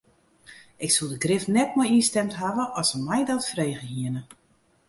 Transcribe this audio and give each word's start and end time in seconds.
Ik 0.85 0.91
soe 0.95 1.09
der 1.11 1.21
grif 1.25 1.45
net 1.55 1.71
mei 1.77 1.89
ynstimd 1.97 2.37
hawwe 2.41 2.65
as 2.79 2.87
se 2.89 2.97
my 3.07 3.19
dat 3.29 3.47
frege 3.51 3.85
hiene. 3.93 4.21